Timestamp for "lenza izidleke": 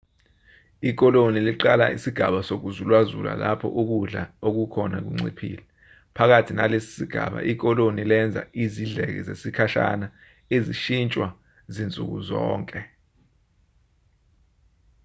8.11-9.19